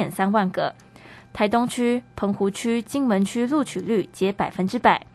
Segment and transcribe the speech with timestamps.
[0.00, 0.74] 点三万个。
[1.34, 5.06] 台东区、澎湖区、金门区录取率皆百分之百，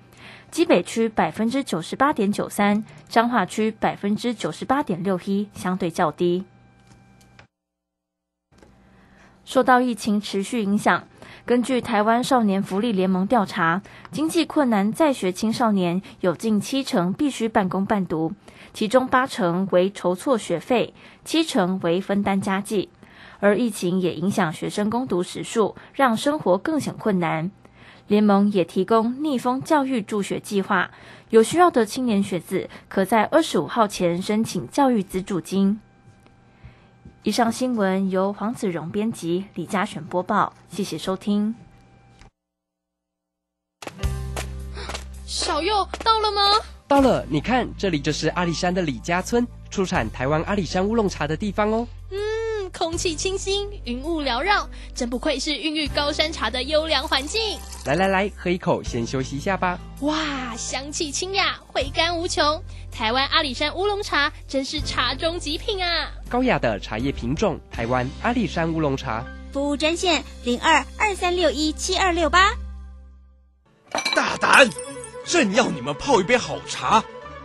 [0.52, 6.46] 基北区百分之九十八点九三，彰化区百分之九十八点六一，相对较低。
[9.44, 11.04] 受到疫情持续影响，
[11.46, 13.82] 根据台湾少年福利联盟调查，
[14.12, 18.34] 经济困难在学青少年有近七成必须半工半读，
[18.74, 20.94] 其中八成为筹措学费，
[21.26, 22.90] 七成为分担家计。
[23.40, 27.52] 而疫情也影响学生攻读时数，让生活更显困难。
[28.08, 30.92] 联盟也提供逆风教育助学计划，
[31.32, 35.80] 有需要的青年学子可在二十五号前申请教育资助金。
[37.24, 40.54] 以上新闻由黄子荣编辑，李嘉璇播报。
[40.70, 41.56] 谢谢收听。
[45.26, 46.42] 小右到了吗？
[46.88, 51.88] 到了，你看，这里就是阿里山的李家村，出产台湾阿里山乌龙茶的地方哦。
[52.78, 57.58] 空气清新，云雾缭绕，真不愧是孕育高山茶的优良环境。
[57.86, 59.80] 来来来，喝一口，先休息一下吧。
[60.02, 62.62] 哇，香气清雅，回甘无穷。
[62.92, 66.12] 台湾阿里山乌龙茶真是茶中极品啊！
[66.30, 69.24] 高雅的茶叶品种，台湾阿里山乌龙茶。
[69.54, 72.52] 服务专线零二二三六一七二六八。
[74.14, 74.70] 大胆！
[75.26, 77.02] 朕要你们泡一杯好茶，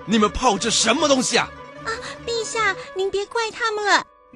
[0.07, 1.49] 你们泡这什么东西啊？
[1.85, 1.91] 啊，
[2.27, 4.05] 陛下，您别怪他们了。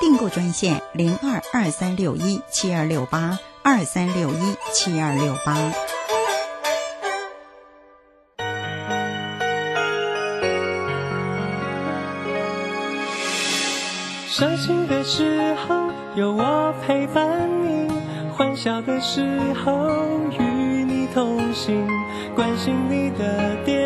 [0.00, 5.56] 订购专线零二二三六一七二六八二三六一七二六八。
[14.28, 15.74] 伤心的时候
[16.14, 17.90] 有我陪伴你，
[18.36, 19.72] 欢笑的时候
[20.38, 21.88] 与你同行，
[22.34, 23.85] 关心你的点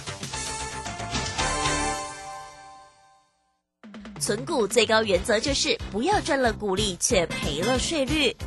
[4.21, 8.37] 存股最高原则就是不要赚了股利却赔了税率。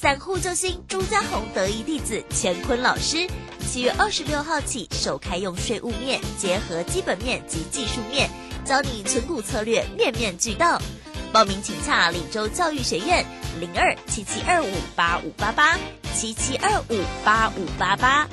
[0.00, 3.28] 散户救星朱家红得意弟子乾坤老师，
[3.68, 8.30] 七月二十六号起首开用税务面结合基本面及技术面，
[8.64, 10.80] 教你存股策略面面俱到。
[11.32, 13.26] 报名请洽领州教育学院
[13.58, 15.76] 零二七七二五八五八八
[16.14, 18.28] 七七二五八五八八。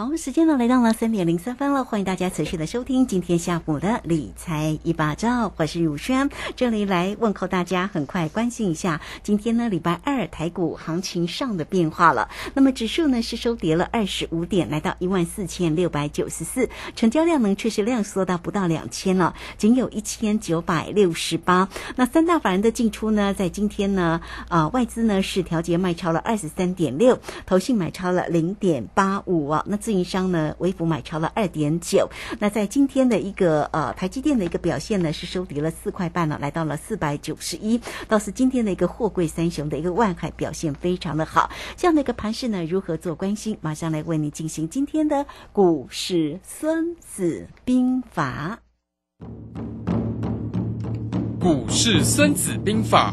[0.00, 7.86] 好，时间呢来到了三点零三分了，欢迎大家持续的收听今天下午的理财一把照，我是汝轩，这里来问候大家。
[7.86, 12.30] 很快关心一下今天呢礼拜二台股行情上的变化了。
[12.54, 21.68] 那么指数呢是收跌了二十五点，来到一万四千六百九十四，成交量呢却是量缩到不到两千了，仅有一千九百六十八。
[21.96, 29.89] 那三大法人的进出呢，在今天呢，啊外资呢是调节卖超了二十三点六，投信买超了零点八五啊，那。
[29.90, 32.08] 自营商呢，微幅买超了二点九。
[32.38, 37.80] 那在今天的一个呃台积电的一个表现呢，是收跌了四块半了，来到了四百九十一。
[38.06, 41.50] 倒是今天的一个货柜三雄的一个万海表现非常的好。
[41.76, 43.58] 这样的一个盘势呢，如何做关心？
[43.62, 48.60] 马上来为你进行今天的股市孙子兵法。
[51.40, 53.12] 股市孙子兵法。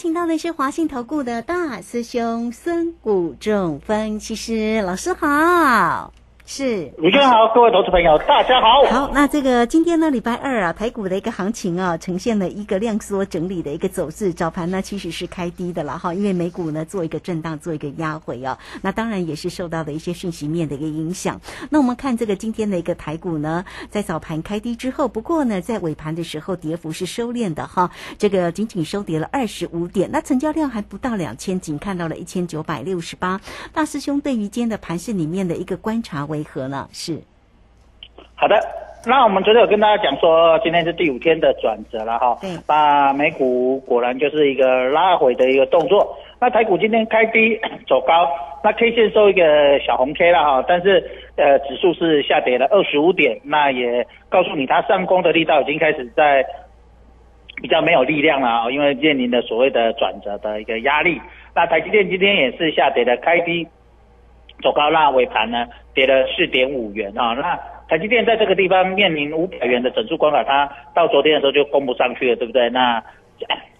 [0.00, 6.10] 请到的是华信投顾的大师兄孙谷仲分析师老师好。
[6.52, 8.82] 是卢轩好，各位投资朋友，大家好。
[8.90, 14.32] 好，那这个今天呢，礼拜二啊，台股的一个行情啊，呈现了一个量缩整理的一个走势。
[14.32, 18.58] 早盘呢，其实是开低的了哈，因为美股呢做一个震荡，做一个压回啊。
[18.82, 21.40] 那当然也是受到的一些讯息面的一个影响。
[21.70, 33.40] 那我们看这个今天的一个台股呢，在早盘开低之后，不过呢，在尾盘的时候跌幅是收敛的哈，这个仅仅收跌了二十五点，那成交量还不到两千，仅看到了一千九百六十八。
[33.72, 36.86] 大师兄对于今天的盘市里面的一个观察为何呢？
[36.92, 37.18] 是。
[38.34, 38.58] 好的，
[39.06, 42.38] 那我们昨天有跟大家讲说，今天是第五天的转折了哈。
[42.40, 42.50] 对。
[42.66, 46.16] 那美股果然就是一个拉回的一个动作。
[46.40, 48.26] 那台股今天开低 走高，
[48.64, 51.04] 那 K 线收一个小红 K 了哈，但是
[51.36, 56.42] 呃指数是下跌了二十五点，那也告诉你它上攻的力道已经开始在
[57.60, 61.20] 比较没有力量了啊，因为面临的所谓的转折的一个压力。
[61.54, 63.68] 那台积电今天也是下跌的开低
[64.60, 67.58] 走高，拉尾盘呢跌了四点五元啊，那。
[67.90, 72.70] 台积电在这个地方面临五百元的整数关卡，它到昨天的时候就攻不上去了，对不对？
[72.70, 73.02] 那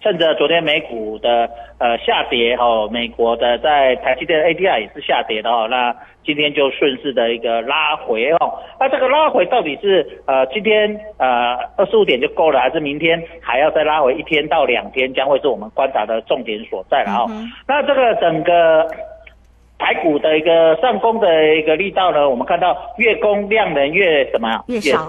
[0.01, 1.49] 趁着昨天美股的
[1.79, 5.95] 呃下跌哦，美国的在台积电 ADR 也是下跌的哦，那
[6.25, 8.59] 今天就顺势的一个拉回哦。
[8.81, 17.31] 那这个拉回到底是呃今天呃二十五点就够了，还是明天还要再拉回一天到两天，将会是我们观察的重点所在了哦。
[17.69, 18.89] 那这个整个。
[19.81, 25.09] 台股的一个上攻的一个力道呢，我们看到越攻量能越什么越少，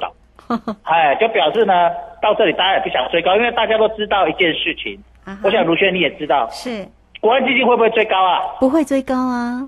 [0.83, 1.91] 哎，就表示呢
[2.21, 4.97] 到这里大家也不想追高，因为大家都知道一件事情，
[5.43, 6.87] 我想卢轩你也知道，是
[7.19, 8.41] 国安基金会不会追高啊？
[8.59, 9.61] 不会追高啊，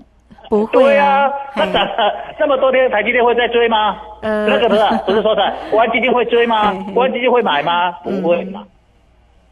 [0.48, 3.98] 不会啊，那涨了这么多天，台积电会再追吗？
[4.22, 6.72] 呃，那个不是 不是说的，国安基金会追吗？
[6.94, 7.92] 国安基金会买吗？
[8.02, 8.64] 不会嘛。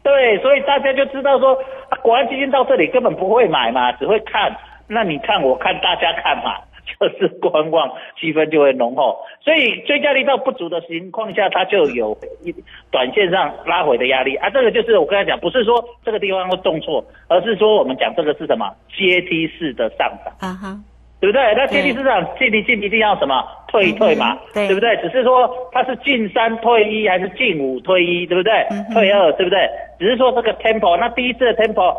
[0.01, 1.57] 对，所以大家就知道说，
[2.01, 4.53] 国安基金到这里根本不会买嘛，只会看。
[4.87, 6.57] 那你看，我看大家看嘛，
[6.99, 7.89] 就是观望
[8.19, 12.53] 气氛就会浓厚，所以追加力道不足的情况下，它就有一
[12.91, 14.49] 短线上拉回的压力啊。
[14.49, 20.79] 这个就是我刚才讲，不是说这个地方会重挫，而是说我们讲这个是什么阶梯式的上涨啊哈，
[21.21, 21.41] 对不对？
[21.55, 24.95] 那阶梯式上进一进一定要什么退一退嘛，对不对？
[24.97, 28.67] 只是说它是进三退一还是进五退一，对不对？
[28.93, 29.69] 退二，对不对？
[29.99, 31.95] 只是说这个 tempo，那第一次的 tempo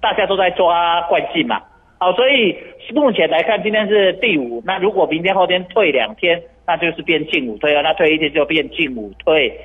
[0.00, 1.60] 大家都在抓惯性嘛。
[2.02, 2.56] 好，所以
[2.92, 4.60] 目前来看，今天是第五。
[4.66, 9.56] 那如果明天后天退两天，那就是变进五退二，那退一天就变进五退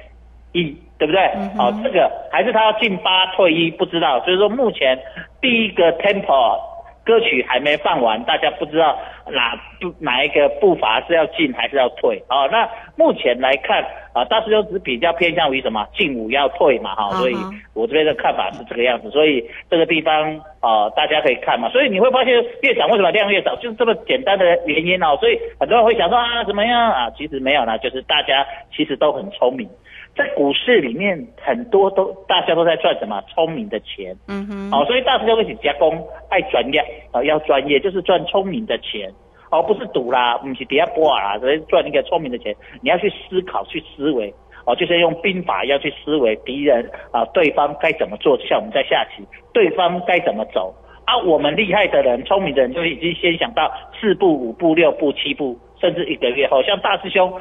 [0.51, 1.19] 一，对不对？
[1.57, 4.23] 好，这个还是他要进八退一，不知道。
[4.23, 4.99] 所以说目前
[5.41, 6.59] 第一个 tempo
[7.07, 12.21] 歌曲还没放完，大家不知道哪步哪一个步伐是要进还是要退。
[12.27, 13.85] 哦，那目前来看。
[14.17, 17.35] 啊，大师兄只比较偏向于什么进五要退嘛，哈，所以
[17.75, 22.33] 我这边的看法是这个样子，所以这个地方啊，大家可以看嘛，所以你会发现
[22.63, 28.43] 越涨为什么量越少，就是这么简单的原因哦，所以很多人会想说啊怎么样啊，其实没有啦，就是大家
[28.75, 29.69] 其实都很聪明，
[30.17, 39.09] 在股市里面很多都大家都在赚什么聪明的钱，嗯哼，哦，所以大师兄一起加工爱专业啊，要专业就是赚聪明的钱。
[39.49, 42.53] 而不是赌啦，不是底下波啦，只是赚一个聪明的钱。
[42.81, 44.33] 你要去思考，去思维，
[44.65, 46.83] 哦，就是用兵法要去思维敌人
[47.13, 49.23] 啊，对方该怎么做，就像我们在下棋，
[49.53, 50.75] 对方该怎么走
[51.05, 51.17] 啊。
[51.19, 57.33] 我们厉害的人，聪明的人就已经先想到四步、五步、六步、七步，甚至一个月后，像大师兄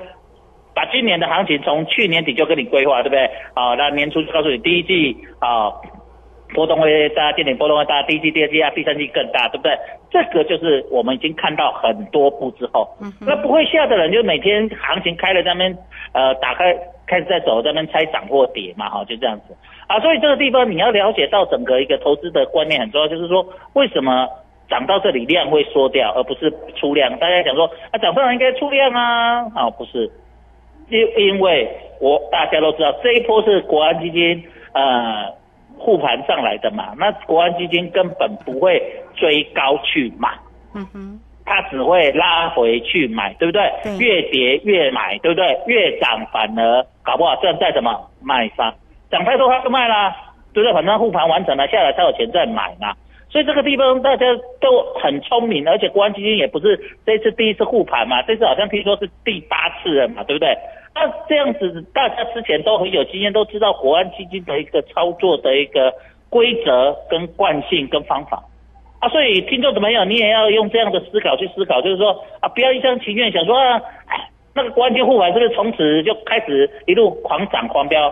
[0.77, 3.25] 把今年的行情从去年底就跟你规划，对不对？
[3.55, 5.73] 啊，那年初就告诉你第一季啊。
[6.55, 9.77] 波动会大，电点波动会大，第一季、第二季啊，第三季更大，对不对？
[10.13, 12.89] 这个就是我们已经看到很多步之后，
[13.21, 15.77] 那不会下的人就每天行情开了在那边，
[16.13, 16.73] 呃，打开
[17.05, 19.57] 开始在走，在那边猜涨或跌嘛，哈，就这样子
[19.89, 19.99] 啊。
[19.99, 24.29] 所以这个地方你要了解到整个一个投资的观念很重要，就是说为什么
[24.71, 27.11] 涨到这里量会缩掉，而不是出量？
[27.19, 30.09] 大家讲说啊，涨上来应该出量啊，啊，不是，
[30.89, 31.69] 因因为
[32.01, 35.35] 我大家都知道这一波是国安基金，呃。
[35.79, 38.83] 护盘上来的嘛，那国安基金根本不会
[39.15, 40.31] 追高去买，
[40.75, 43.63] 嗯哼，它只会拉回去买，对不对？
[43.99, 45.61] 越跌越买，对不对？
[45.67, 48.75] 越涨反而搞不好这样再怎么卖方，
[49.11, 50.17] 涨太多它就卖啦，
[50.55, 50.73] 对不对？
[50.73, 52.95] 反正护盘完成了下来才有钱再买嘛，
[53.37, 54.25] 所以这个地方大家
[54.63, 56.75] 都很聪明，而且国安基金也不是
[57.05, 60.57] 这次第一次护盘嘛，这次好像听说是第八次了嘛，对不对？
[60.95, 65.93] 那这样子，大家之前都很有经验，都知道国安基金的一个操作的一个
[66.31, 68.43] 规则、跟惯性、跟方法
[69.01, 69.09] 啊。
[69.11, 73.79] 所以听众朋友，你也要用这样的思考去思考，就是说啊，不要一厢情愿想说啊，
[74.55, 78.11] 那个国安基金护盘是不是从此就开始一路狂涨狂飙？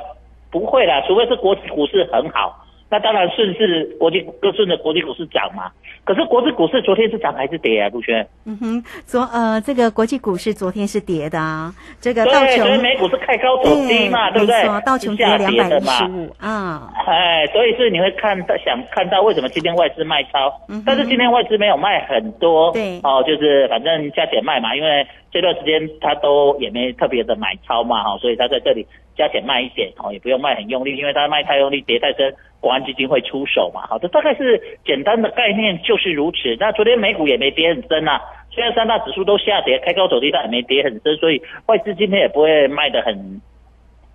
[0.51, 5.71] 不会啦，除非是国际股市很好，那当然顺势国际各顺着国际股市涨嘛。
[6.05, 7.89] 可是国际股市昨天是涨还是跌啊？
[7.89, 8.27] 陆轩？
[8.45, 14.65] 嗯哼，昨呃这个国际股市昨天是跌的啊，这个对，道所以琼美股是开高走低嘛，对不对？
[14.85, 36.57] 道琼跌两百一十五啊，哎，所以是你会看到想看到为什么今天外资卖超，嗯但是今天外资没有卖很多，对哦，就是反正加减卖嘛，因为这段时间他都也没特别的买超嘛，哈、所以他在这里加减卖一点，哦，也不用卖很用力，因为他卖太用力跌太深，国安基金会出手嘛，好，这大概是简单的概念就是如此。
[36.59, 43.41] 那昨天美股也没跌很深啊，虽然三大指数都下跌，开高走低，但也没跌很深，所以外资今天也不会卖的很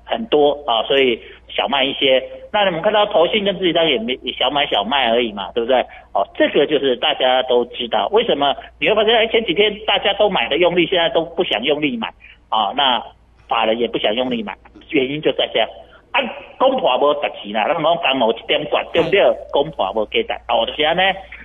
[0.05, 2.23] 很多啊，所以小卖一些。
[2.51, 5.79] 那你们看到投信跟自己单也没也小买小卖而已嘛，对不对？
[6.13, 12.07] 哦，这个就是大家都知道，为什么你会发现，哎，前几天大家都买的用力，现在都不想用力买
[12.49, 12.73] 啊？
[12.75, 13.03] 那
[13.49, 14.55] 法人也不想用力买，
[14.91, 15.67] 原因就在这样。
[16.11, 16.21] 啊，
[16.57, 19.21] 公婆无值钱啦，咱讲刚某一点管，对不对？
[19.51, 21.03] 公婆无给带，哦，就是安呢。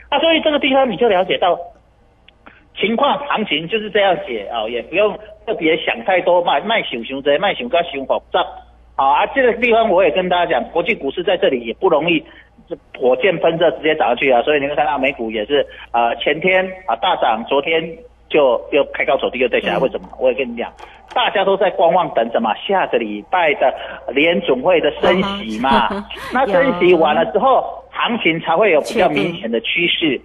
[0.09, 1.59] 啊，所以这个地方你就了解到
[2.77, 8.45] 情况行情就是这样写啊、哦，也不用特别想太多，卖卖想想这，卖想个想复杂。
[8.97, 12.25] 好啊，这个地方我也跟大家讲，国际股市在这里也不容易，
[12.67, 17.99] 这火箭喷射直接涨上去啊，所以你会看到美股也是呃前天啊大涨，昨天
[18.35, 20.09] 就又开高走低又掉下来，为什么？
[20.19, 20.73] 我也跟你讲，
[21.15, 22.53] 大家都在观望等什么？
[22.67, 23.73] 下个礼拜的
[24.13, 25.89] 联总会的升息嘛，
[26.35, 30.21] 那升息完了之后，行情才会有比较明显的趋势。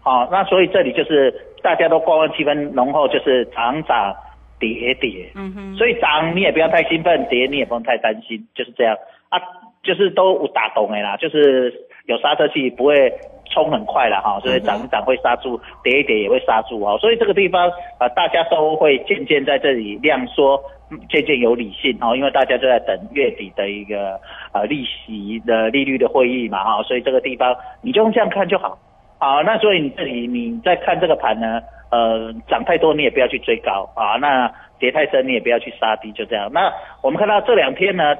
[0.00, 1.30] 好、那所以这里就是
[1.62, 4.16] 大家都观望气氛浓厚，就是涨涨
[4.58, 5.30] 跌跌。
[5.34, 8.96] 嗯哼，所以涨你也不要太兴奋，跌你也不用太担心，就是这样
[9.28, 9.38] 啊，
[9.82, 11.72] 就是都有打懂的啦，就是
[12.06, 13.12] 有刹车器，不会
[13.50, 17.68] 冲很快了哈，所以涨一涨会杀住，跌一跌也会杀住哦，所以这个地方
[17.98, 24.18] 啊、呃大家都会渐渐在这里量缩，嗯渐渐有理性哦，因为大家都在等月底的一个
[24.52, 28.78] 呃利息的利率的会议嘛哈，所以这个地方你就用这样看就好。
[29.18, 36.50] 好，那所以你这里你在看这个盘呢，呃，涨太多你也不要去追高啊，那跌太深你也不要去杀低，就这样。
[36.52, 36.72] 那
[37.02, 38.16] 我们看到这两天呢，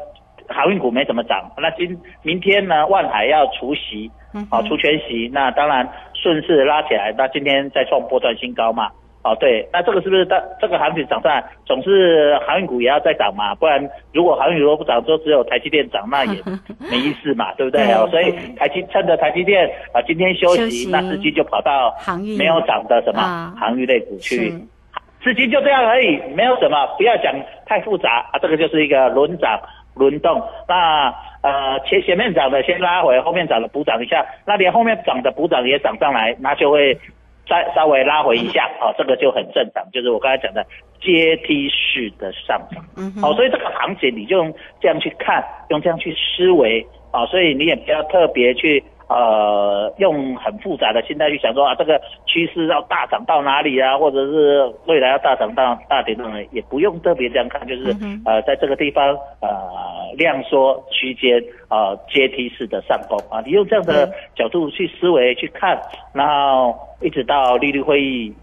[0.49, 4.09] 航运股没怎么涨，那今明天呢，万海要除息，
[4.51, 8.89] 啊，除权息，那当然顺势拉起来，那今天再创波段新高嘛。
[9.25, 13.55] 哦，对，那这个是不是这这个行情涨上来，总是航运股也要再涨嘛？
[13.55, 13.81] 不然
[14.13, 16.43] 如果航运股都不涨，就只有台积电涨，那也
[16.91, 17.83] 没意思嘛，对不对？
[17.93, 24.59] 哦，所以台积趁着台积电啊今天休息，那资金就跑到航运没有涨的什么、啊航运类股去是，
[25.23, 27.33] 资金就这样而已，没有什么，不要讲
[27.65, 28.41] 太复杂啊。
[28.43, 29.57] 这个就是一个轮涨
[29.95, 30.43] 轮动。
[30.69, 36.95] 那呃前前面涨的先拉回，后面涨的补涨一下，那连后面涨的补涨也涨上来，那就会
[37.49, 40.65] 再稍微拉回一下啊，这个就很正常，就是我刚才讲的
[41.01, 42.85] 阶梯式的上涨。
[42.97, 48.83] 嗯哼，好、所以这个行情你就用这样去看，用这样去思维啊，所以你也不要特别去
[49.13, 59.49] 呃用很复杂的心态去想说啊，这个趋势要大涨到哪里啊，或者是未来要大涨到大跌到哪里，也不用特别这样看，就是、嗯呃在这个地方呃
[60.17, 65.81] 量缩区间呃阶梯式的上攻啊，你用这样的角度去思维去看，
[66.13, 68.35] 然后一直到利率会议。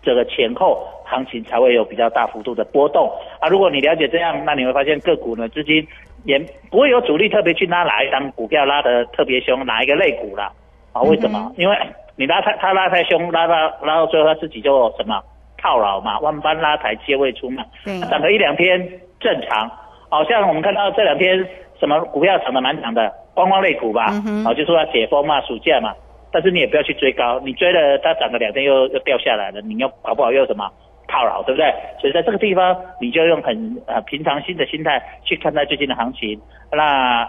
[0.00, 3.48] 这个前后行情才会有比较大幅度的波动啊。
[3.48, 5.84] 如果你了解这样，那你会发现个股呢资金
[6.28, 6.38] 也
[6.70, 10.52] 不会有主力特别去拉哪一张股票拉得特别凶，哪一个类股啦
[10.92, 11.00] 啊？
[11.00, 11.50] 为什么？
[11.56, 11.76] 因为
[12.16, 15.22] 你拉太他拉太凶，拉到拉到最后他自己就什么
[15.56, 18.78] 套牢嘛，万般拉抬皆未出嘛，对，涨个一两天
[19.18, 19.70] 正常。
[20.10, 21.48] 好、像我们看到这两天
[21.80, 24.12] 什么股票涨得蛮强的，观光类股吧，
[24.44, 25.94] 好、就说要解封嘛，暑假嘛。
[26.30, 30.70] 但是你也不要去追高，你追了它涨个两天又又掉下来了，你又搞不好又什么
[31.08, 31.74] 套牢，对不对？
[32.00, 36.40] 所以在这个地方，你就用很呃平常心的心态去看待最近的行情。
[36.70, 37.28] 那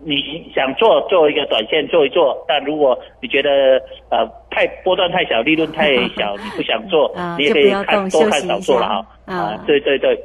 [0.00, 3.50] 你想做做一个短线做一做，但如果你觉得
[4.10, 9.06] 呃太波段太小，利润太小，你不想做，啊你也可以看多看少做了哈。
[9.26, 10.18] 啊啊，对对对。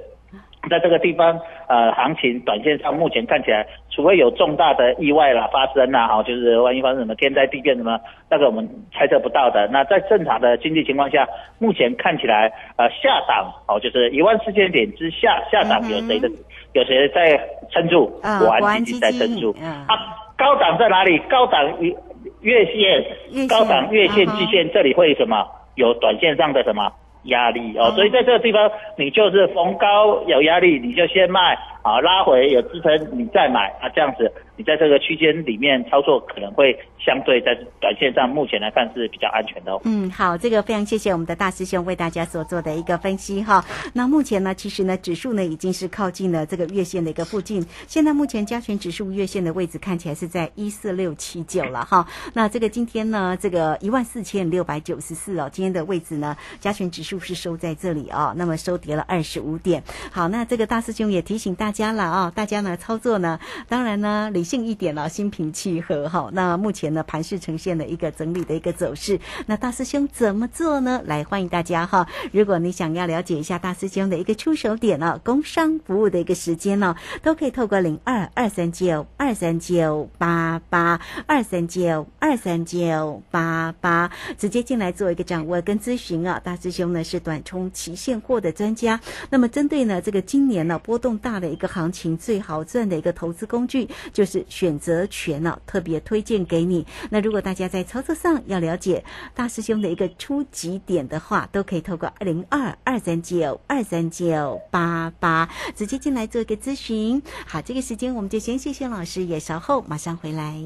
[0.69, 9.67] 在这个地方，呃，行情短线上目前看起来，除非有重大的意外啦发生啦，哈，就是万一发生什么天灾地变什么，那个我们猜测不到的。
[9.71, 11.27] 那在正常的经济情况下，
[11.59, 16.29] 目前看起来，呃，下档哦，就是一万四千点之下，下档有谁的，
[16.73, 17.37] 有谁在
[17.69, 18.11] 撑住？
[18.23, 19.51] 啊国国安基金在撑住。
[19.53, 19.93] 金啊啊，
[20.37, 21.17] 高档在哪里？
[21.29, 21.93] 高档月
[22.41, 25.45] 月线，高档月线啊哈季线这里会什么？
[25.75, 26.89] 有短线上的什么？
[27.23, 27.91] 压力哦，哦。
[27.91, 39.73] 所以在这个地方，你就是逢高有压力，你就先卖啊，拉回有支撑你再买啊，这样子你在这个区间里面操作可能会相对在短线上目前来看是比较安全的。
[39.73, 43.63] 哦嗯，好，这个非常谢谢我们的大师兄为大家所做的一个分析哈。
[43.93, 52.07] 那目前呢，其实呢，指数呢已经是靠近了这个月线的一个附近，现在目前加权指数月线的位置看起来是在一四六七九了哈。
[52.33, 59.83] 那这个今天呢，这个一万四千六百九十四哦，今天的位置呢，加权指数是收在这里哦，那么收跌了二十五点。
[60.09, 63.37] 好，那这个大师兄也提醒大家了啊，大家呢操作呢，
[63.67, 66.29] 当然呢理性一点了，心平气和哈。
[66.31, 71.01] 那目前呢盘势呈现了一个整理的一个走势，那大师兄怎么做呢？
[71.05, 86.39] 来欢迎大家哈，如果你想要了解一下大师兄的一个出手点呢，工商服务的一个时间呢，都可以透过零二二三九二三九八八二三九二三九八八直接进来做一个掌握跟咨询啊。
[86.43, 88.99] 大师兄呢是短冲期现货的专家，
[89.31, 96.85] 那么针对呢这个今年呢波动大的一个行情，最好赚的一个投资工具就是选择权呢，特别推荐给你。
[97.09, 99.03] 那如果大家在操作上要了解
[99.33, 107.21] 大师兄的一个初级点的话，都可以透过二零二二三九二三九八八直接进来做一个咨询。
[107.45, 110.61] 好，这个时间我们就先谢谢老师，也稍后马上回来。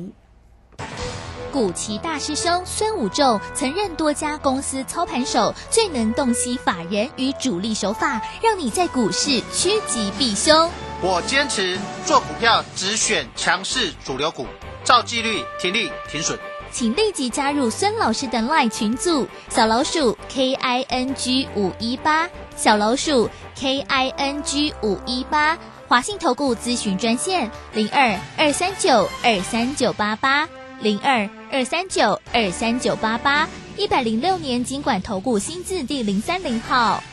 [1.52, 10.70] 古奇大师兄孙武仲曾任多家公司操盘手，最能洞悉法人与主力手法，让你在股市趋吉避凶。
[11.00, 11.78] 我坚持
[12.08, 14.48] 做股票只选强势主流股，
[14.84, 16.38] 照纪律停利停损。
[16.72, 25.56] 请立即加入孙老师的 LINE 群组，小老鼠 K I N G 五一八，小老鼠 K I N G 五一八，
[25.88, 30.50] 华信投顾咨询专线零二二三九二三九八八
[30.82, 37.04] 零二二三九二三九八八，一百零六年经管投顾新字第零三零号。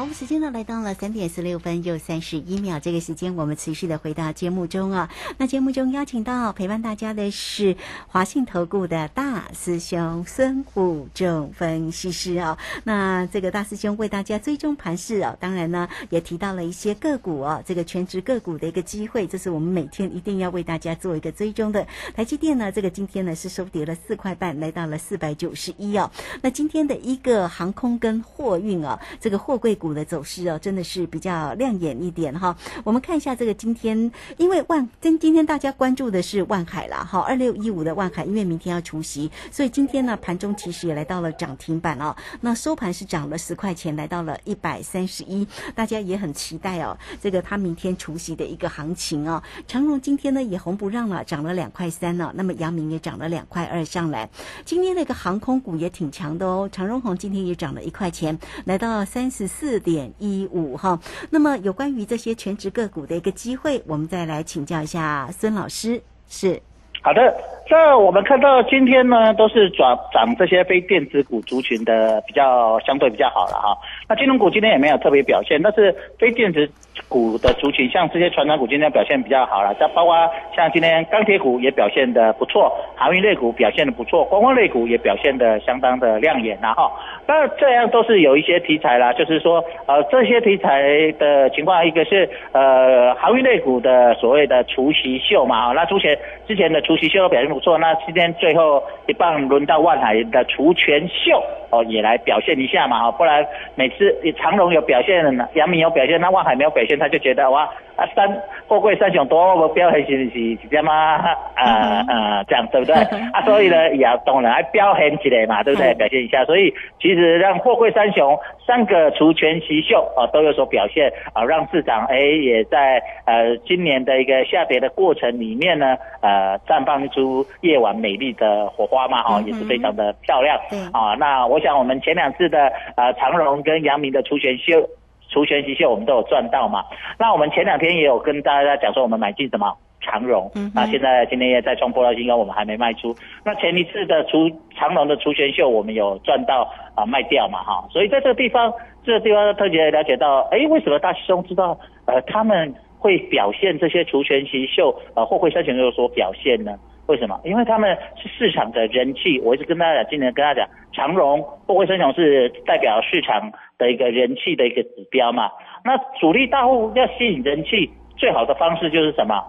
[0.00, 5.10] 好，时间呢来到了三点十六分又三十一秒，这个时间我们持续的回到节目中啊。
[5.36, 7.76] 那节目中邀请到陪伴大家的是
[8.08, 12.56] 华信投顾的大师兄孙武仲分析师啊。
[12.84, 21.86] 那这个大师兄为大家追踪盘势啊，当然呢也提到了一些个股啊，这个全职个股的一个机会，这是我们每天一定要为大家做一个追踪的。
[22.14, 26.10] 台积电呢，这个今天呢是收跌了四块半，来到了四百九十一哦。
[26.40, 29.89] 那今天的一个航空跟货运啊，这个货柜股。
[29.94, 32.56] 的走势哦，真的是比较亮眼一点哈。
[32.84, 42.14] 我们看一下这个今天，因为万今今天大家关注的是万海啦，哈，二六一五的万海，因为明天要除夕，所以今天呢盘中其实也来到了涨停板哦。
[42.40, 46.98] 那收盘是涨了十块钱，来到了一百三十一，大家也很期待哦。
[47.22, 49.42] 这个它明天除夕的一个行情哦。
[49.68, 52.32] 长荣今天呢也红不让了，涨了两块三呢。
[52.34, 54.28] 那么阳明也涨了两块二上来。
[54.64, 59.69] 今天那个航空股也挺强的哦，长荣红今天也涨了一块钱，来到三十四。
[59.70, 60.98] 四点一五哈，
[61.30, 66.02] 那么有关于这些全职个股的一个机会，我们再来请教一下孙老师。
[66.26, 66.60] 是
[67.00, 67.32] 好的，
[67.70, 73.78] 那我们看到今天呢，都是转涨这些非电子股族群的比较相对比较好了哈。
[74.08, 76.68] 那金融股今天也没有特别表现，但是非电子。
[77.08, 80.14] 股的族群，像这些船长股今天表现比较好了，再包括
[80.54, 86.90] 像今天钢铁股也表现的不错，航运类股表现的不错，观光类股也表现的相当的亮眼然哈。
[87.26, 105.24] 那这样都是有一些题材啦，就是说呃这些题材的情况，一个是呃航运类股的所谓的除夕秀嘛，那之前之前的除夕秀表现不错，那今天最后一棒轮到万海的除权秀哦也来表现一下嘛，不然每次长隆有表现，
[105.54, 106.98] 杨明有表现，那万海没有表现。
[106.98, 107.64] 他就觉得哇
[107.96, 108.28] 啊三
[108.66, 112.94] 货柜三雄多目标很是是是这嘛啊啊这样对不对
[113.32, 113.42] 啊？
[113.44, 115.94] 所以呢也当然还标很起来嘛，对不对？
[115.94, 130.58] 表现一下，所以其实让货柜三雄三个除权奇秀啊都有所表现啊，让市场哎也在呃今年的一个下跌的过程里面呢呃绽放出夜晚美丽的火花嘛哈，也是非常的漂亮
[130.92, 131.14] 啊。
[131.18, 134.86] 那我想我们前两次的呃长荣跟阳明的除权秀。
[135.30, 136.84] 除权息秀我们都有赚到嘛？
[137.18, 143.14] 那我们前两天也有跟大家讲说我们买进什么长荣，那现在今天也在冲破了新高，我们还没卖出。
[143.44, 147.86] 那前一次的除长荣的除权秀我们有赚到啊卖掉嘛哈？
[147.90, 148.72] 所以在这个地方，
[149.04, 156.76] 这个地方特别了解到，哎，为什么大师兄知道呃他们会表现这些除权息秀呃货柜三雄有所表现呢？
[157.10, 157.38] 为什么？
[157.44, 159.38] 因为他们是市场的人气。
[159.40, 163.52] 我一直跟大家讲，今年跟大家讲，长荣货柜三雄是代表市场。
[163.80, 165.50] 的一个人气的一个指标嘛，
[165.82, 169.42] 那主力大户要吸引人气，最好的方式就是什么？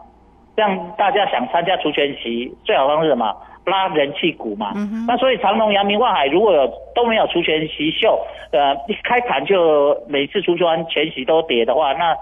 [0.55, 3.35] 让大家想参加除权息，最好方式什么？
[3.65, 4.71] 拉人气股嘛。
[5.05, 8.17] 那所以长隆、阳明、万海如果有都没有除权息秀，
[8.53, 12.15] 呃，一开盘就每次出完全息都跌的话，那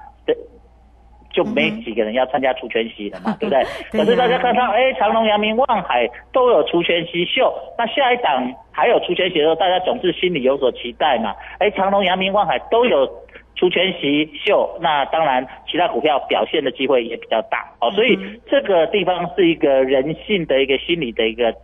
[1.40, 3.64] 就没几个人要参加除权息了嘛，对不对？
[3.92, 11.34] 可是大家看到，哎，长隆、阳明、望海都有除权息秀，那下一档还有除权息的时候，大家总是心里有所期待嘛。
[11.60, 13.10] 哎，长隆、阳明、望海都有
[13.56, 17.90] 除权息秀，那当然其他股票表现的机会也比较大哦。
[17.92, 21.56] 所以这个地方是一个人性的一个心理的一个。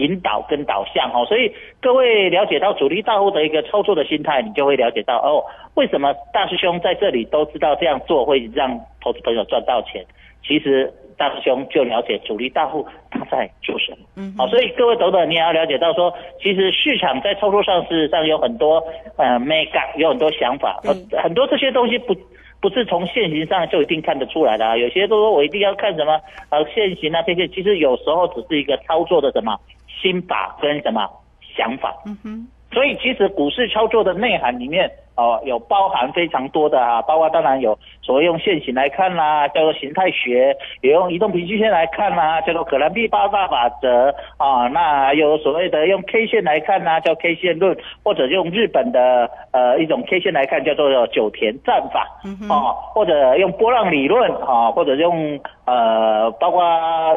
[0.00, 10.04] 引导跟导向哦，所以各位了解到主力大户的一个操作的心态，你就会了解到哦，为什么大师兄在这里都知道这样做会让投资朋友赚到钱？
[10.42, 18.82] 其实大师兄就了解主力大户他在做什么，嗯，好，所以各位投资者你也要了解到说，其实市场在操作上事实上有很多
[19.16, 20.80] 呃 make up，有很多想法，
[21.22, 22.16] 很多这些东西不
[22.58, 29.54] 不是从现行上就一定看得出来的啊，有些都说我一定要看什么呃现行啊这些，其实有时候只是一个操作的什么。
[30.00, 31.08] 心法跟什么
[31.56, 31.94] 想法？
[32.06, 34.90] 嗯哼，所以其实股市操作的内涵里面。
[35.20, 44.66] 哦，有包含非常多的啊，包括当然有所谓用线型来看啦，叫做形态学；也用移动平均线来看啦，叫做可兰币八大法则啊。
[44.68, 52.08] 那有所谓的用 K 线来看啦，叫 K 线论，或者用日本的呃一种 K 线来看，叫做九田战法
[52.48, 56.64] 啊，或者用波浪理论啊，或者用呃包括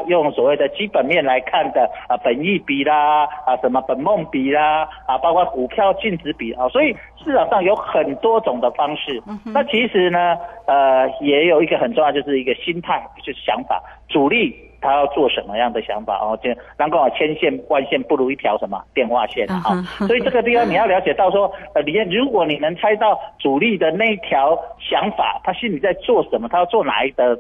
[0.08, 7.74] 用所谓的基本面来看的啊，本益比啦啊，什么本梦比啦啊，包括股票净值比啊，所以市场上有。
[7.94, 13.80] 很多种的方式，那其实呢，呃，也有一个很重要，就是一个心态，就是想法。
[14.10, 16.38] 主力他要做什么样的想法哦？
[16.44, 19.62] 就能够千线万线不如一条什么电话线啊？
[20.08, 27.40] 所以这个地方你要了解到说，呃，你如果你能猜到主力的那一条想法，他心里在做什么，他要做哪一个。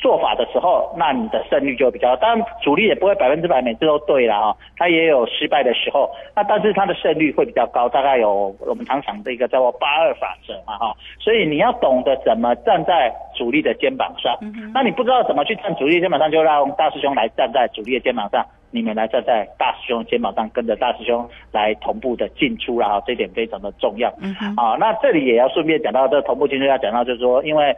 [0.00, 2.16] 做法的时候，那你的胜率就比较。
[2.16, 6.10] 当然，主力也不会百分之百每次都对了哈，他也有失败的时候。
[6.34, 10.96] 那但是他的胜率会比较高，大概有我们常常的一个叫做八二法则嘛哈。
[11.18, 14.36] 所以你要懂得怎么站在主力的肩膀上。
[14.72, 23.02] 那你不知道怎么去站主力肩膀上，就让大师兄来站在主力的肩膀上，你们来站在大师兄肩膀上，跟着大师兄来同步的进出了哈。
[23.06, 24.08] 这点非常的重要。
[24.56, 27.76] 啊，那这里也要顺便讲到这同步进出要讲到，就是说因为。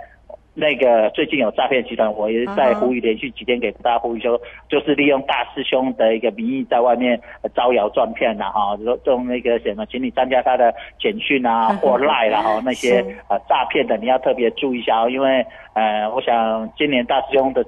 [0.55, 4.39] 那个最近有诈骗集团，我也在呼吁，连续几天给大家呼吁说，
[4.69, 7.19] 就是利用大师兄的一个名义在外面
[7.55, 12.99] 招摇撞骗呐，哈，说用那个什么，请你参加他的简讯啊 或赖啦，哈， 那些
[13.31, 17.65] 呃诈骗的你要特别注意一下哦，因为呃，我想今年大师兄的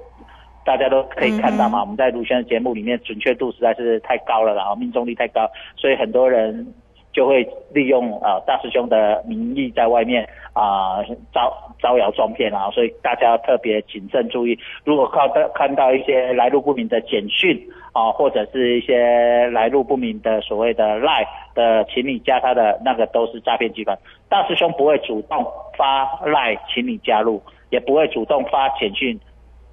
[0.63, 6.71] 大家都可以看到嘛，我们在卢轩的节目里面准确度实在是太高了，然后命中率太高，所以很多人。
[7.15, 11.01] 就会利用啊大师兄的名义在外面啊
[11.33, 14.59] 招招摇撞骗啊，所以大家特别谨慎注意。
[14.83, 17.57] 如果靠到看到一些来路不明的简讯
[17.93, 21.25] 啊，或者是一些来路不明的所谓的赖
[21.55, 23.97] 的，请你加他的那个都是诈骗集团。
[24.27, 25.45] 大师兄不会主动
[25.77, 29.17] 发赖请你加入，也不会主动发简讯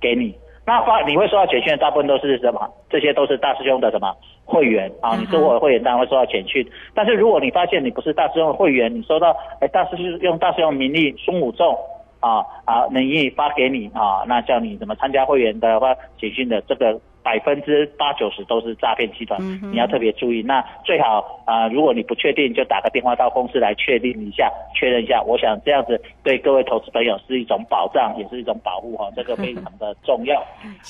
[0.01, 0.33] 给你。
[0.65, 2.71] 那发你会收到简讯的大部分都是什么？
[2.89, 5.17] 这些都是大师兄的什么会员啊？
[5.17, 6.65] 你是我的会员当然会收到简讯。
[6.95, 11.77] 但是如果你发现你不是大师兄的会员，你收到哎大师兄用大师兄名义孙武仲
[12.21, 17.01] 啊啊名义发给你啊，那叫你怎么参加会员的话简讯的这个。
[17.23, 20.43] 百分之八九十都是诈骗集团，你要特别注意。
[20.43, 25.23] 那最好啊，如果你不确定，就打个电话到公司来确定一下，确认一下。
[25.23, 30.43] 我想这样子对各位投资朋友是一种保障，也是一种保护哈， 这个非常的重要。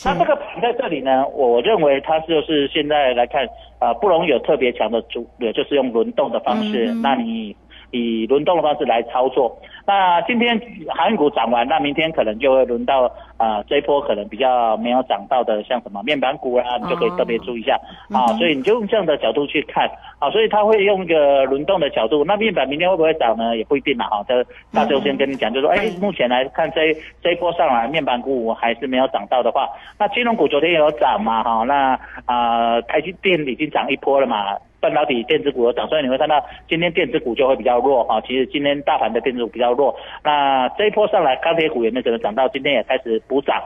[0.04, 3.46] 那这个盘在这里呢，我认为它就是现在来看，
[3.78, 6.86] 呃，不容易有特别强的主，就是用轮动的方式。
[7.02, 7.54] 那你。
[7.92, 17.78] 以轮动的方式来操作，那今天韩股涨完，那明天可能就会轮到啊这一波可能比较没有涨到的，像什么面板股啊，你就可以特别注意一下
[18.10, 18.26] 啊。
[18.38, 19.86] 所以你就用这样的角度去看
[20.18, 22.24] 啊，所以他会用一个轮动的角度。
[22.24, 23.56] 那面板明天会不会涨呢？
[23.56, 24.24] 也不一定嘛哈。
[24.26, 31.62] 这大周先跟你讲，就说哎，目前来看这这一波上来，面板股还是没有涨到的话，那金融股昨天也有涨嘛哈。
[31.64, 34.56] 那啊台积电已经涨一波了嘛。
[34.82, 38.20] 半导体电子股有涨，所以你会看到今天电子股就会比较弱啊。
[38.22, 43.62] 其实今天大盘的电子股比较弱，那这一波上来钢铁股也没怎么涨到，今天也开始补涨，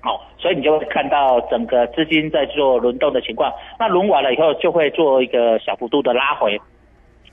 [0.00, 3.52] 好，所以你就会看到整个资金在做轮动的情况。
[3.78, 6.60] 那轮完了以后，就会做一个小幅度的拉回。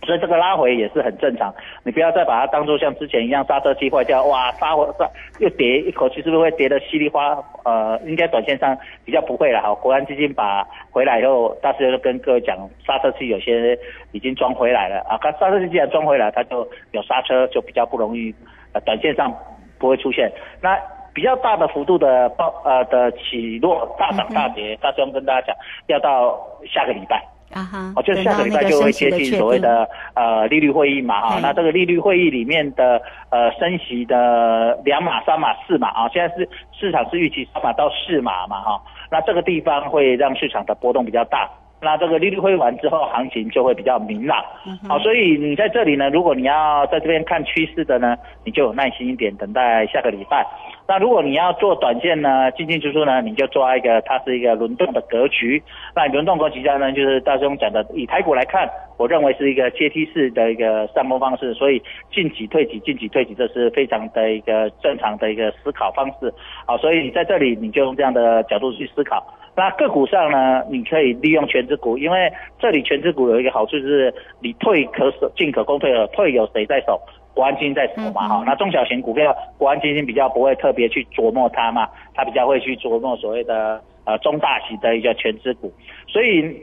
[0.01, 5.07] 所以这个拉回也是很正常，你不要再把它当做像之前一样刹车器坏掉，哇，刹回刹
[5.39, 7.37] 又跌一口气，是不是会跌得稀里哗？
[7.65, 9.75] 呃，应该短线上比较不会了哈。
[9.75, 13.77] 国安基金把回来以后，大师就跟各位讲，刹车器有些
[14.11, 15.19] 已经装回来了啊。
[15.21, 18.33] 刹车器既然装回来，它就有刹车，就比较不容易，
[18.73, 19.33] 呃，短线上
[19.77, 20.31] 不会出现
[20.61, 20.79] 那
[21.13, 24.77] 比较大的幅度的爆呃的起落，大涨大跌。
[24.81, 25.55] 大师兄跟大家讲，
[25.87, 27.21] 要到下个礼拜。
[27.53, 41.49] 啊哈，哦，就是下个礼拜就会接近所谓的呃利率会议嘛啊，那这个利率会议里面的呃升息的两码、三码、四码啊，现在是市场是预期三码到四码嘛哈，那这个地方会让市场的波动比较大。
[41.81, 44.43] 那这个利率会完之后，行情就会比较明朗。
[44.85, 50.45] 好，所以你在这里呢，如果你要在这边看趋势的呢，你就有耐心一点，等待下个礼拜。
[50.89, 55.61] 那如果你要做短线呢，进进出出呢，你就抓一个，它是一个轮动的格局。
[55.95, 61.79] 那轮动格局下呢，就是大兄讲的，以台股来看，我认为是一个阶梯式的一个上攻方式，所以
[62.11, 66.33] 进几退几，进几退几，这是非常的一个正常的一个思考方式。
[66.65, 69.23] 好，所以你在这里你就用这样的角度去思考。
[69.55, 76.99] 那个股上呢，你可以利用全值股，因为这里全值股有一个好处是，你退可守，进可攻，退可退有谁在手？
[77.39, 85.71] 国安基金在手嘛，哈，那中小型股票，国安基金比较不会特别去琢磨它嘛，它比较会去琢磨所谓的呃中大型的一个全资股，
[86.05, 86.53] 所以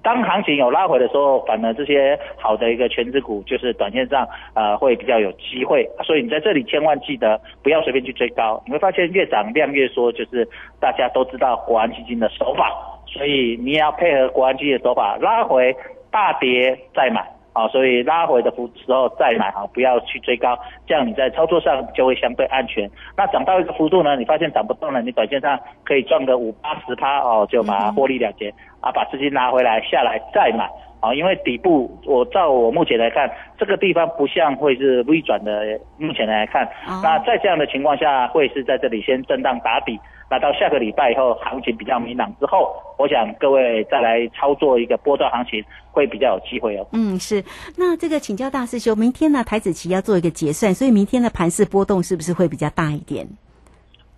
[0.00, 12.70] 当行情有拉回的时候，反而这些好的一个全资股就是短线上呃会比较有机会，所以你在这里千万记得不要随便去追高，你会发现越涨量越缩，就是大家都知道国安基金的手法，
[13.08, 15.74] 所以你也要配合国安基金的手法，拉回
[16.12, 17.26] 大跌再买。
[17.54, 22.90] 好，所以拉回的幅时候再买啊，不要去追高，这样你在操作上就会相对安全。
[23.16, 28.48] 那涨到一个幅度呢，你发现涨不动了，你短线上可以赚个五八十趴哦，就把它获利了结
[28.80, 30.66] 啊，把资金拿回来下来再买
[31.00, 36.66] 啊，因为底部我照我目前来看，这个地方不像会是微转的，目前来看，
[37.02, 40.00] 那在这样的情况下，会是在这里先震荡打底。
[40.32, 46.86] 那到下个礼拜以后，行情比较明朗之后，我想各位再来操作一个波段行情，会比较有机会哦。
[46.92, 47.44] 嗯，是。
[47.76, 53.28] 那这个请教大师兄，明天呢台子期要做一个结算，所以明天的盘势波动是不是会比较大一点？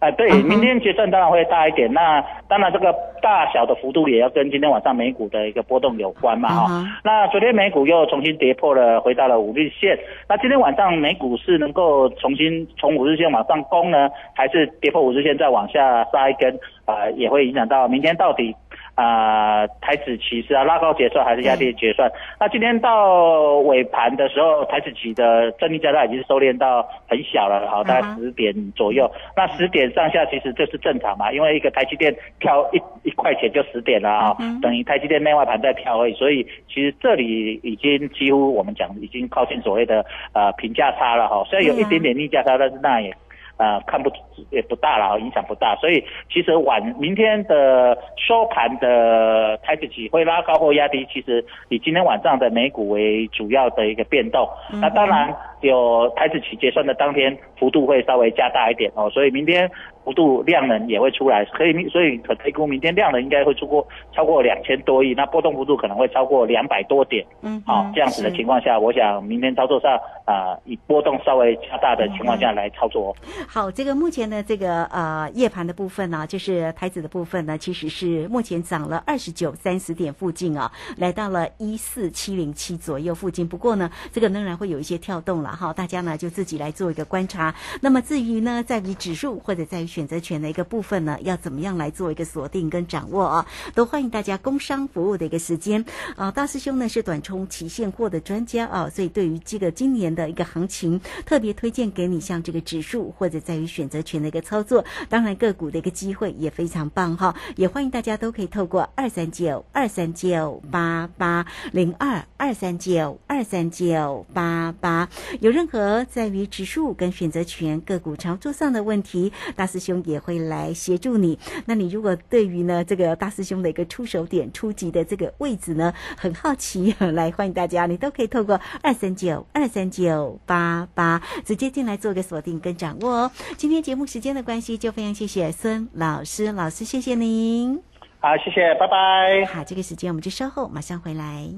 [0.05, 1.91] 啊，对，明天结算当然会大一点。
[1.91, 6.85] 那当然，这个大小的幅度也要跟今天晚上美股的一个波动有关嘛，哈。
[7.03, 9.99] 那昨天美股又重新跌破了，回到了五日线。
[10.29, 16.55] 那今天晚上美股是能够重新从五日线往上攻呢，还是跌破五日线再往下杀一根？
[16.85, 18.55] 啊，也会影响到明天到底。
[18.95, 22.09] 啊，台指期是要拉高结算还是压低结算？
[22.39, 29.11] 那今天到尾盘的时候，台指期的正逆价差已经收敛到很小了，好，大概十点左右。
[29.37, 36.15] 那十点上下其实这是正常嘛，因为一个台积电跳一一块钱就十点了啊，等于台积电内外盘在跳而已。
[36.15, 43.13] 所以其实这里已经几乎我们讲已经靠近所谓的呃平价差了哈，虽然有一点点逆价差，但是那也。
[43.57, 44.11] 呃，看不
[44.51, 54.49] 也不大了，影响不大，所以其实晚明天的收盘的台指期会拉高或压低，其实以今天晚上的美股为主要的一个变动。
[54.81, 59.71] 那当然有台指期结算的当天幅度会稍微加大一点哦，所以明天。
[60.05, 67.25] 幅度量能也会出来，可以，所以可推估明天量能应该会超过超过两千多亿，那波动幅度可能会超过两百多点。
[67.41, 73.17] 嗯，好，这样子的情况下，我想明天操作上啊，以波动稍微加大的情况下来操作。
[73.49, 83.47] 好，这个目前的这个呃夜盘的部分呢，就是台子的部分呢，其实是目前涨了二十九三十点附近啊，来到了一四七零七左右附近。
[83.47, 87.55] 不过呢，这个仍然会有一些跳动了哈，大家呢就自己来做一个观察。
[87.81, 93.47] 那么至于呢，在于指数或者在于选择权的一个部分呢，要怎么样来做一个锁定跟掌握啊？
[93.75, 95.85] 都欢迎大家工商服务的一个时间
[96.17, 96.31] 啊！
[96.31, 107.35] 大师兄呢是短冲期现货的专家啊，所以对于这个今年的一个行情，特别推荐给你像这个指数或者在于选择权的一个操作，当然个股的一个机会也非常棒哈！
[107.57, 115.09] 也欢迎大家都可以透过二三九二三九八八零二二三九二三九八八，
[115.41, 121.39] 有任何在于指数跟选择权个股操作上的问题，大师兄也会来协助你。
[121.67, 133.31] 那你如果对于呢这个大师兄的一个出手点、初级的这个位置呢很好奇， 来欢迎大家，你都可以透过二三九二三九八八直接进来做个锁定跟掌握哦。
[133.57, 137.83] 今天节目时间的关系，就非常谢谢孙老师，老师谢谢您。
[138.21, 139.45] 好，谢谢，拜拜。
[139.53, 141.49] 好，这个时间我们就稍后马上回来。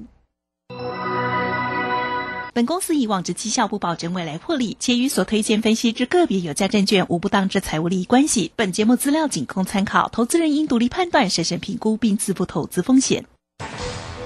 [2.53, 8.51] 本公司以往之绩效不保证未来获利，且与所推荐分析之个别有价证券无不当之财务利益关系。
[8.57, 13.27] 本节目资料仅供参考，投资人应独立判断、审慎评估并自负投资风险。